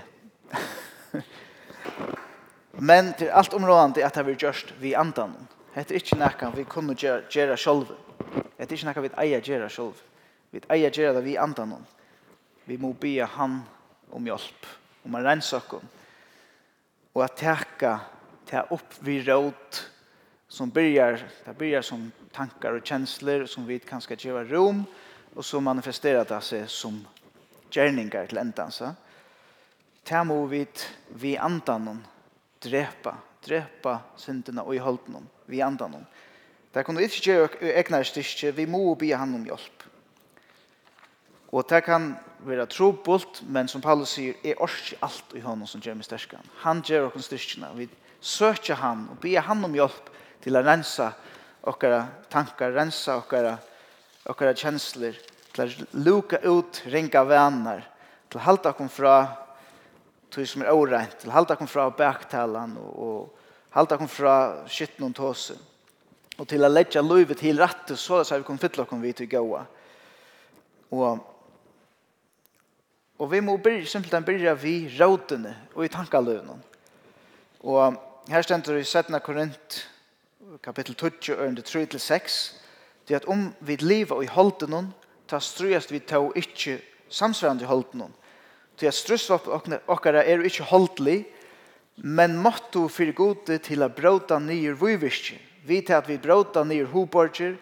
[2.89, 5.36] Men til alt områdande er at det vi gjørst vi andan.
[5.76, 7.91] Det er ikke noe vi kunne gjøre selv.
[8.58, 10.02] Det er ikke noe vi eier gjøre selv.
[10.52, 11.78] Vi eier gjøre det vi andan.
[12.65, 13.62] Vi må be han
[14.12, 14.68] om hjelp,
[15.06, 15.76] om å rense oss.
[17.15, 18.00] Og at teka,
[18.48, 19.84] ta opp vi råd
[20.48, 24.84] som börjar det börjar som tankar og kjensler som vi kan skal gjøre rom
[25.36, 27.00] og så manifesterar det seg som
[27.72, 28.94] gjerningar til endansa.
[30.06, 30.65] Det må vi
[31.18, 32.04] vi andan
[32.62, 36.06] drepa, drepa synderna og i holden vi andan om.
[36.74, 38.04] Det kan vi ikke gjøre egnar
[38.54, 39.84] vi må be han om hjälp
[41.52, 45.82] Og det kan være trobult, men som Paulus sier, er orsk alt i honom som
[45.82, 46.44] gjør meg styrkan.
[46.65, 47.88] Han gör oss styrkene, vi
[48.20, 50.10] söker han og be han om hjälp
[50.44, 51.13] til å rensa
[51.63, 53.58] okkara tankar, rensa okkara,
[54.26, 55.15] okkara kjensler,
[55.54, 57.88] til å luka ut, ringa venner,
[58.30, 59.45] til å halda oss fra
[60.36, 64.36] tog som er årent, til halda kom fra baktalan og, og halda kom fra
[64.67, 65.58] skytten og tåse,
[66.36, 69.30] Og til å legge løyvet til rette, så er vi kom fytle okkom vi til
[69.32, 69.62] gåa.
[70.91, 71.21] Og,
[73.19, 76.58] og vi må byrja, simpelthen byrja vi rådene og i tankaløvene.
[77.63, 77.95] Og
[78.28, 79.15] her stender i 17.
[79.24, 79.80] Korint,
[80.63, 82.41] kapittel 20, ørende 3-6,
[83.08, 84.91] det at om vi lever i holden,
[85.28, 88.10] ta strøyast vi ta ikke samsvarende i holden,
[88.76, 89.48] Til at strøsvåp
[89.88, 91.24] okkara er ikke holdelig,
[92.04, 96.90] men måttu fyrir gode til at bråta nyer vujvirkje, vi til at vi bråta nyer
[96.92, 97.56] hoborger,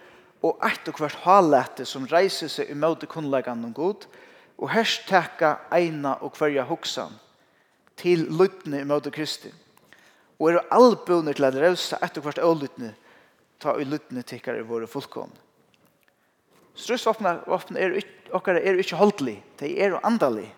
[0.44, 4.08] og eit og hvert halete som reiser seg imot kunnlegan om god,
[4.60, 7.14] og herst teka eina og hverja hoksan
[8.00, 9.52] til lutne imot Kristi.
[10.40, 12.92] Og er albuner til at revsa eit og hvert ålutne,
[13.62, 15.40] ta i lutne tikkar i våre fullkomne.
[16.76, 17.38] Strøsvåpna
[17.78, 18.00] er,
[18.34, 20.50] okkara er ikkje holdelig, de er andalig,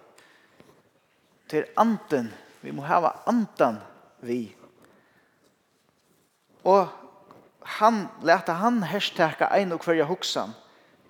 [1.49, 2.33] til anden.
[2.61, 3.79] Vi må hava andan
[4.25, 4.55] vi.
[6.65, 6.87] Og
[7.77, 10.53] han leta han hashtagga ein og kvarja hoksan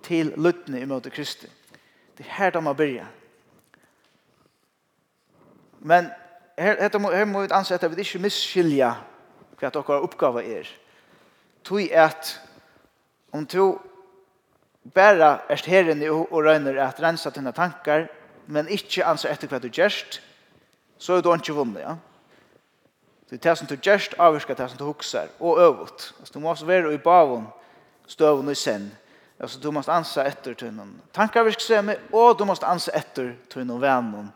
[0.02, 1.48] til lutne imot Kristi.
[2.18, 3.06] Det her da må byrja.
[5.80, 6.08] Men
[6.58, 8.94] her, her, må, her må vi anse at vi ikke misskilja
[9.56, 10.68] hva dere oppgave er.
[11.64, 12.40] Tui at
[13.32, 13.76] om to
[14.94, 18.06] bare erst herren og, og røyner at rensa dine tankar
[18.46, 20.20] men ikke anser etter hva du gjerst,
[20.98, 21.96] så er du ikke vunnet, ja.
[23.26, 26.14] Det er det som du gjerst avvirka det som du hukser, og øvut.
[26.20, 27.46] Altså, du må også være i bavun,
[28.06, 28.92] støvun og sen.
[29.40, 34.30] Altså, du må ansa etter tunnen tankarvirksemi, og du må ansa etter tunnen vennom,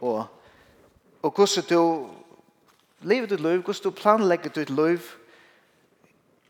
[0.00, 0.26] og,
[1.22, 2.10] og hvordan du
[3.02, 5.00] lever ditt liv, hvordan du planlegger ditt liv,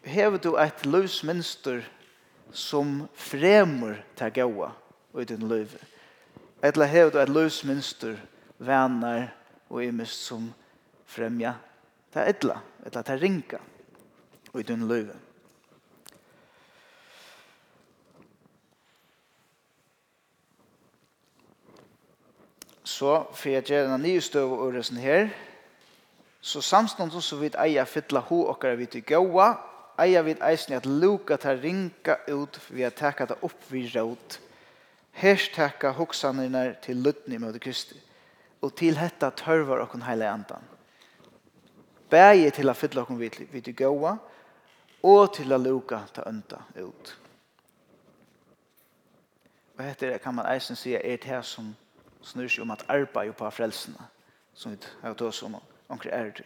[0.02, 1.82] hever du et livsmønster
[2.52, 4.72] som fremur til gaua
[5.20, 5.68] i din liv.
[6.62, 8.16] Eller hevd du et løsmynster,
[8.62, 9.32] venner
[9.68, 10.52] og imest som
[11.06, 11.56] fremja.
[12.12, 13.58] ta etla, etla det ringa
[14.52, 15.14] og i dun løyve.
[22.84, 25.30] Så for jeg gjør en støv og øresen her,
[26.40, 29.54] så samstånd så vidt eier fytla ho okkar við til gåa,
[29.98, 34.38] eier vidt eisen at luka ta ringa ut vi har takket det opp vi råd
[35.12, 38.00] Herstakka hoksanirna til luttni mot Kristi.
[38.62, 40.64] Og til hetta tørvar okkun heile andan.
[42.10, 44.16] Bægi til a fylla okkun vit, vit i gåa,
[45.02, 47.18] og til a luka ta unda ut.
[49.78, 51.76] Og hetta kan man eisen sige er det som
[52.22, 54.08] snur seg om at arbeid på frelsene,
[54.54, 55.56] som vi har tås om
[55.88, 56.44] omkring er det.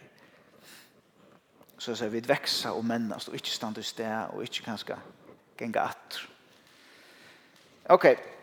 [1.77, 4.97] Så sier vi veksa og mennast, og ikke stande i sted, og ikke kanskje
[5.57, 6.25] genga atter.
[7.85, 8.11] Okej.
[8.11, 8.36] Okay.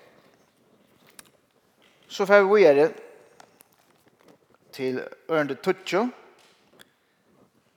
[2.09, 2.90] Så får vi videre
[4.73, 6.07] til Ørnde Tutsjo.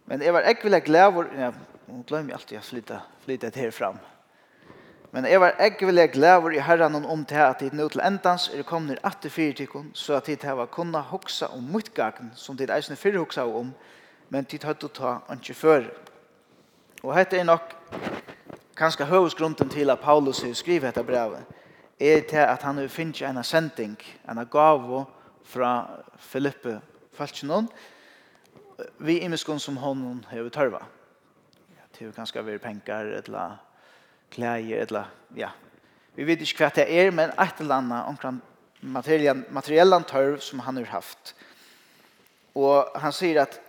[0.06, 1.32] Men jeg var ikke vilja glæver...
[1.38, 1.52] Ja,
[1.88, 4.00] nå glemmer jeg alltid å flytte, flytte det her fram.
[5.12, 8.50] Men jeg var ikke glad glæver i herren om til at de nå til endans
[8.54, 9.32] er kommet ned til
[9.94, 13.74] så at det til var kunne hoksa om motgagen som det eisende fyrre hoksa om,
[14.30, 15.88] men tid har å ta ikke før.
[17.04, 17.74] Og dette er nok
[18.76, 21.46] kanskje høvesgrunden til at Paulus skriver dette brevet
[22.00, 23.98] er til at han har finnet en sending,
[24.30, 25.06] en gave
[25.44, 25.72] fra
[26.18, 26.82] Filippe
[27.14, 27.70] Falkjenån,
[29.00, 30.84] vi imiskon som hon har tørva.
[31.98, 33.58] Til kanskje vi penger, eller
[34.32, 35.50] klæger, eller ja.
[36.16, 38.42] Vi vet ikke hva det er, men et eller annet omkring
[38.82, 41.36] materiellen tørv som han har haft.
[42.56, 43.60] Og han sier at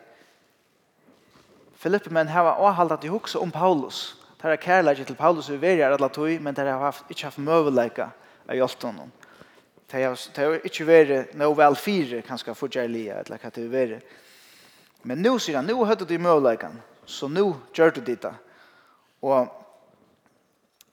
[1.78, 4.17] Filippe men har avhaldat i hukse om Paulus.
[4.42, 7.26] Det er kærlighet til Paulus og Veria er alle tog, men det har haft, ikke
[7.26, 8.12] haft møveleika
[8.46, 9.10] av hjelpte honom.
[9.90, 13.72] Det har, det har ikke vært noe vel fire, kanskje fortjærlige, eller hva det har
[13.72, 14.12] vært.
[15.02, 18.28] Men nu sier han, nu høyde du møveleikan, så nu gjør du ditt.
[19.22, 19.48] Og,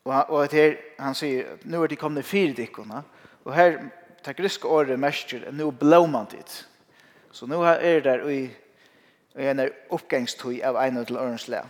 [0.05, 3.03] og, og her, han sier, nu er de kommet fire dikkona,
[3.45, 3.77] og her,
[4.25, 6.63] det griske året mestjer, nu blå man dit.
[7.31, 8.45] Så nu er det der i,
[9.37, 11.67] i en oppgangstøy av en til ørens lea.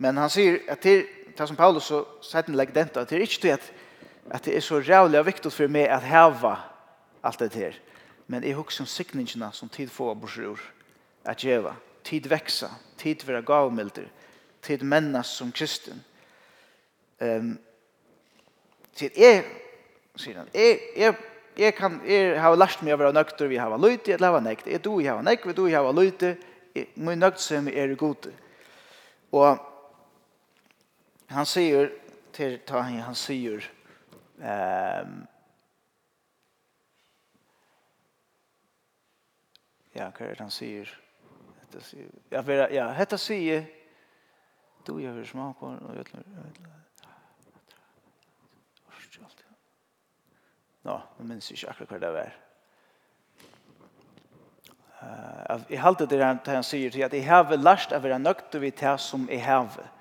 [0.00, 1.04] Men han sier at til,
[1.36, 3.66] til som Paulus så sier han legger denta, det er ikke til at,
[4.30, 6.56] at det er så rævlig og viktig for meg at heva
[7.22, 7.76] alt det her.
[8.26, 10.60] Men jeg husker om sikningene som tid får borsrur
[11.28, 11.74] at gjøre.
[12.04, 14.06] Tid veksa, tid vera gavmilder,
[14.62, 16.00] tid mennes som kristen.
[17.20, 17.58] Um,
[18.96, 19.44] sier jeg,
[20.16, 21.16] sier han, jeg, jeg,
[21.60, 24.70] jeg kan, jeg har lært meg å være nøkter, vi har løyte, jeg har nekt,
[24.70, 26.38] jeg do, jeg har nekt, vi do, jeg har løyte,
[26.96, 28.32] min nøkter som er gode.
[29.36, 29.58] Og
[31.30, 31.92] han säger
[32.32, 33.72] till ta han han säger
[34.40, 35.26] ehm
[39.92, 40.90] Ja, hva er det han sier?
[41.60, 43.64] Hetta sier, ja, vera, ja, hetta sier,
[44.86, 46.60] du gjør smak på, og jeg vet
[50.86, 52.36] Nå, jeg minns ikke akkurat hva det var.
[55.00, 58.54] Uh, jeg halte det han, han sier til at jeg har lært å være nøkt
[58.56, 59.99] og det som jeg har vært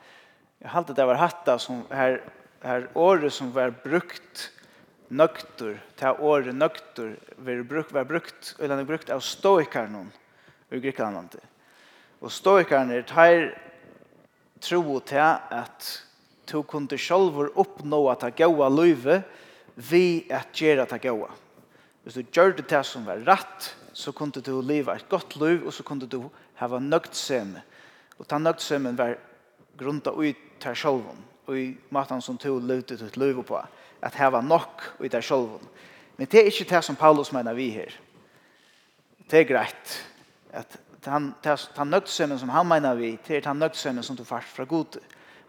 [0.60, 2.22] Jag halte det var hatta som här
[2.62, 4.52] här året som var brukt
[5.08, 10.12] nøkter, til året nøkter var brukt var brukt eller den brukt av stoikarnon
[10.70, 11.38] i Grekland.
[12.20, 13.46] Og stoikarne er tær
[14.60, 15.90] tro til at
[16.52, 19.24] du kunne selv uppnå at det gode livet
[19.76, 21.32] vi at gjøre det gode.
[22.04, 25.66] Hvis du gjør det til som var rett, så kunde du leva et godt liv,
[25.66, 27.62] og så kunde du ha hava nøgtseme.
[28.20, 29.16] Og ta nøgtsemen var
[29.80, 33.62] grunnet ut tar sjolvun, og i matan som to lutet ut luvu på,
[34.02, 35.66] at heva nok og i tar sjolvun.
[36.18, 37.96] Men det er ikke det som Paulus mener vi her.
[39.32, 39.96] Det er greit.
[40.52, 41.34] At han,
[41.76, 45.00] han nøgtsømmen som han mener vi, det er han nøgtsømmen som du fart fra gode.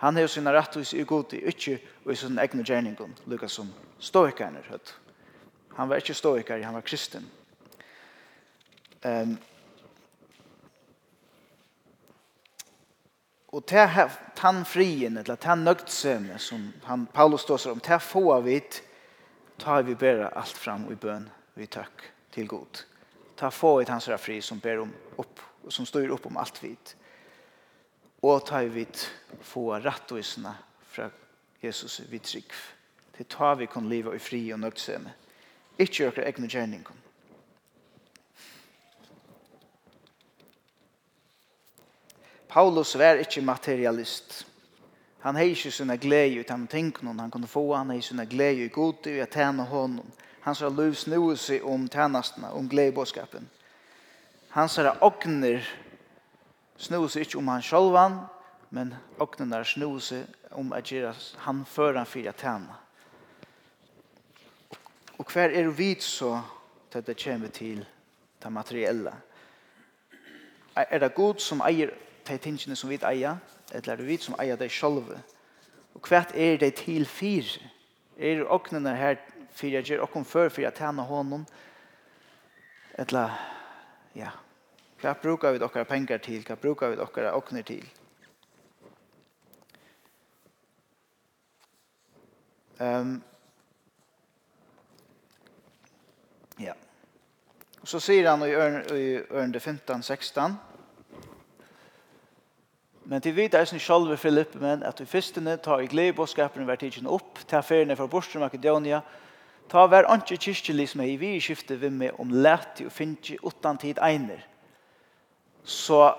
[0.00, 1.78] Han har sina rettvis i gode, ikke
[2.10, 3.68] i sin egne gjerningon, lukka som
[3.98, 4.62] stoikerne.
[5.76, 7.26] Han var ikke stoiker, han var kristen.
[9.04, 9.38] Um,
[13.50, 13.86] Og det
[14.38, 18.82] han frien, eller han nøgtsømme, som han, Paulus står om, til få av vidt,
[19.58, 21.26] tar vi bare alt fram i bøn,
[21.58, 22.84] vi takk til god.
[23.36, 26.94] Ta få vidt hans fri som ber om opp, som står opp om alt vidt.
[28.22, 29.08] Og ta vidt
[29.42, 30.54] få rattoisene
[30.92, 31.10] fra
[31.62, 32.52] Jesus vid trygg.
[33.18, 35.12] Det tar vi kun livet i fri og nøgtsømme.
[35.78, 36.99] Ikke gjør egne gjerninger.
[42.50, 44.46] Paulus var ikke materialist.
[45.20, 47.62] Han har ikke sånne glede ut av tingene han kunne få.
[47.76, 50.10] Han hei sånne glede i god til å tjene hånden.
[50.42, 53.44] Han sa lov snue seg om tjenestene, om gledebåskapen.
[54.56, 55.62] Han sa åkner
[56.80, 57.98] snue seg ikke om han selv,
[58.70, 60.90] men åknene snue seg om at
[61.44, 62.78] han før han fyrer tjene.
[65.20, 66.40] Og hver er vi så
[66.90, 67.84] til det kommer til
[68.42, 69.12] det materielle?
[70.74, 71.92] Er det god som eier
[72.28, 73.36] de tingene som vi eier,
[73.72, 75.12] eller er det vi som eier de selv?
[75.94, 77.60] Og hva er det til fire?
[78.18, 79.16] Er det åknene her
[79.52, 81.46] fire, er det åkken før fire tjene hånden?
[82.98, 83.30] Eller,
[84.14, 84.30] ja,
[85.00, 86.44] hva brukar vi dere penger til?
[86.44, 87.86] Hva brukar vi dere åkner til?
[92.80, 93.22] Um,
[96.60, 96.72] ja.
[97.80, 100.56] Og så sier han i ørende 15-16,
[103.10, 106.78] Men til vita sin sjálve Filippe, men at vi fyrstene tar i glede bådskapen hver
[106.78, 109.00] tidsen opp, ta feriene fra Borsen Makedonia,
[109.70, 113.40] ta hver andre kyrkjelig som er i vi skifte vi med om leti og finne
[113.42, 114.46] utan tid einer.
[115.66, 116.14] Så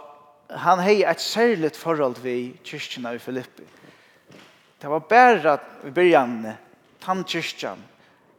[0.51, 3.63] han hei et særligt forhold vi kyrkjene i Filippi.
[4.81, 6.37] Det var bare i byrjan
[6.99, 7.87] tann kyrkjan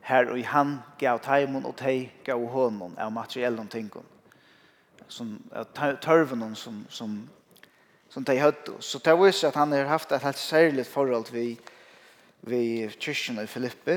[0.02, 4.04] her og han gav taimon og tei gav honom av materiellen tingon
[5.08, 5.38] som
[6.02, 7.22] tørvenen som, som
[8.12, 8.76] som de hadde.
[8.80, 11.60] Så det viser at han har haft et helt særligt forhold vi,
[12.40, 13.96] vi kyrkjen i Filippi.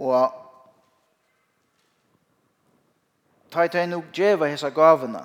[0.00, 0.32] Og
[3.52, 5.20] ta i tøyne og djeva hese gavene,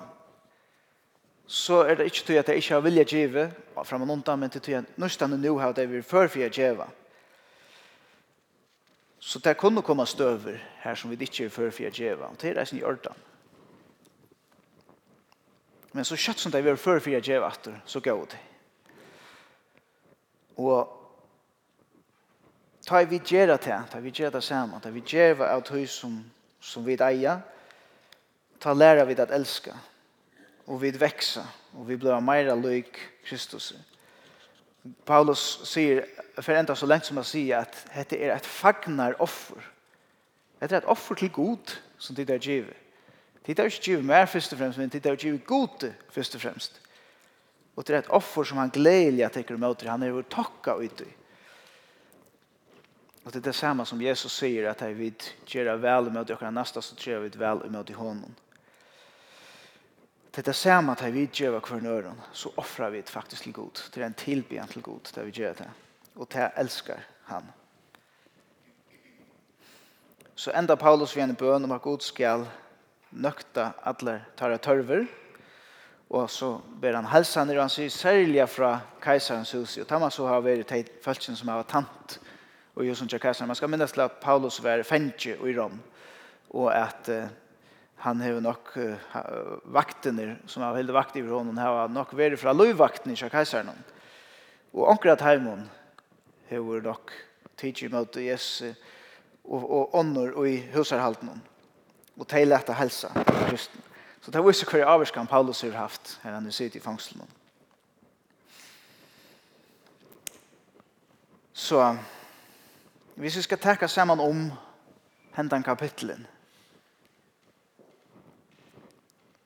[1.46, 3.48] så er det ikke til at jeg ikke har vilja djeva,
[3.84, 6.52] fram og undan, men til tøy at nøstan og nå har det vi før for
[6.52, 6.88] djeva.
[9.20, 12.50] Så det kunne komme støver her som vi ikke er før for djeva, og det
[12.50, 13.16] er eisen i ordan.
[15.96, 17.46] Men så kjøtt som det var før for jeg gjør
[17.88, 18.38] så gav det.
[20.60, 20.92] Og
[22.84, 25.62] ta vi gjør det til, ta vi gjør det sammen, ta vi gjør det av
[25.64, 26.18] tøy som,
[26.60, 27.40] som vi eier,
[28.60, 29.68] ta lærer vi att at
[30.66, 33.72] och og vi växa og vi blir mer lik Kristus.
[35.06, 36.04] Paulus sier,
[36.42, 39.70] för ända så länge som han sier, att det är ett fagnar offer.
[40.58, 42.85] Det är ett offer till god som det er givet
[43.46, 46.40] Tid har ikke givet mer først og fremst, men tid har givet gode først og
[46.40, 46.80] fremst.
[47.76, 49.82] Og det är et offer som han gledelig at teker mot.
[49.82, 51.14] Han er vår tacka ut i.
[53.24, 55.14] Og det er det samme som Jesus sier, at jeg vil
[55.46, 58.36] gjøre vel mot dere neste, så gjør vi vel mot i hånden.
[60.30, 63.42] Det er det samme at jeg vil gjøre hver nøren, så offrer vi det faktisk
[63.42, 63.82] til god.
[63.94, 65.70] Det er en tilbyen til god, det vi gjør det.
[66.16, 67.52] Og det älskar han.
[70.34, 72.46] Så enda Paulus vi en bøn om at god skal
[73.12, 75.06] nøkta alle tæra tørver.
[76.10, 79.76] Og så ber han helsa ned, og han sier særlig fra keiserens hus.
[79.82, 82.18] Og Thomas så har vært teit følelsen som har tant
[82.76, 83.48] og jo som keiser.
[83.48, 85.80] Man skal minnes til at Paulus var fengje i Rom,
[86.50, 87.24] og at uh,
[88.04, 89.14] han har nok uh,
[89.72, 93.72] vaktene, som har veldig vakt i Rom, har nok vært fra lovvaktene i keiseren.
[94.76, 95.64] Og akkurat at heimen
[96.50, 97.12] har nok
[97.56, 98.76] tidsi mot Jesus
[99.44, 101.32] og, og ånder og i husarhalten.
[101.32, 101.55] Og
[102.16, 103.08] og de helsa
[103.48, 103.82] kristen.
[104.20, 107.30] Så det viser hver avvarskan Paulus har haft her han sitter i fangselen.
[111.52, 111.96] Så
[113.14, 114.52] hvis vi skal takke sammen om
[115.36, 116.26] hendan kapitlen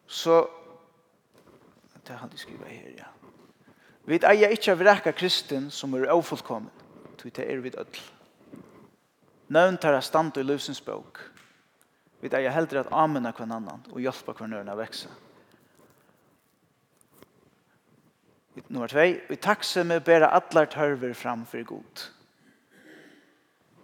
[0.07, 0.47] så
[2.07, 3.05] det har de skrivet her, ja.
[4.05, 6.71] Vi eier ikke av reka kristen som er ofullkommen,
[7.19, 8.01] til det er vi dødl.
[9.49, 11.30] Nøvn tar jeg stand i løsens bok.
[12.21, 15.09] Vi er jeg heldur at amena hver annan og hjelpa kvann å veksa.
[18.69, 19.05] Nummer 2.
[19.31, 22.03] Vi takse med bæra allar tørver fram for god.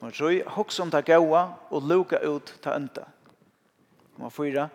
[0.01, 0.43] Nummer 3.
[0.53, 3.07] Hoks om ta gaua og luka ut ta ønta.
[4.19, 4.69] Nummer 4.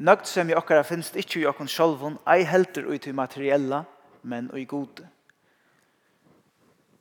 [0.00, 3.82] Nøgt sem i okkara finnst ikkje i okkon sjolvun, ei heldur ut i materiella,
[4.22, 5.04] men i gode.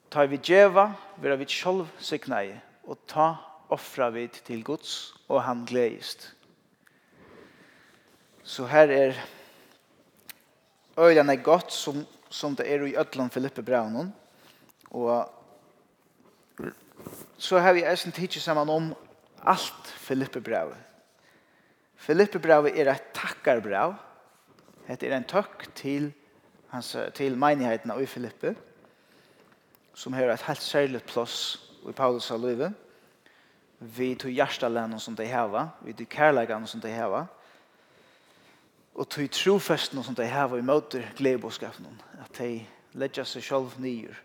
[0.10, 0.90] Ta vi djeva,
[1.22, 3.30] vera vi sjolv signai, og ta
[3.70, 6.32] offra vi til gods og han gledist.
[8.44, 9.20] Så her er
[10.98, 14.14] øyene godt som, som det er i Øtland Filippe Braunen.
[14.90, 15.30] Og
[17.38, 18.94] så har vi eisen tidsi saman om
[19.46, 20.86] alt Filippe Braunen.
[22.00, 23.94] Filippe Brau er et takkarbrau.
[24.88, 26.14] Det er en takk til,
[26.72, 28.56] hans, til menigheten i Filippe
[30.00, 31.60] som har et helt særlig plass
[31.90, 32.74] i Paulus av livet
[33.80, 37.26] vi tog hjertelæren som de heva, vi tog kærleikene som de heva,
[38.96, 44.18] og tog trofesten som de heva i møter gledebåskapen, at de ledger seg selv nyer.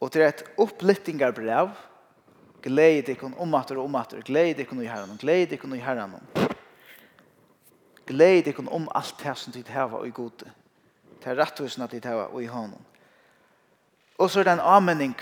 [0.00, 1.74] Og det er et opplyttingerbrev,
[2.62, 5.84] glede dere om at og om at dere, glede dere i herren, glede ikon i
[5.84, 6.16] herren.
[8.06, 10.48] Glede ikon om alt det som de heva og i gode,
[11.22, 12.86] til rettvisene de heva og i hånden.
[14.18, 15.16] Og så er det en anmenning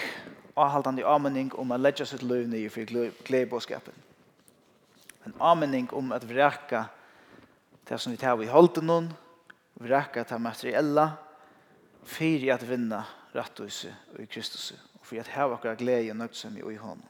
[0.58, 2.84] avhaldande avmenning om at ledja sitt liv nye for
[3.26, 3.94] gledebåskapen.
[5.26, 6.84] En avmenning om at vreka
[7.88, 9.12] det som vi tar i holden noen,
[9.80, 11.10] vreka det materiella,
[12.04, 13.04] fyrir at vinna
[13.34, 17.04] rattvise og i Kristus, og fyrir at heva okkar glede og nøgtsam i honom.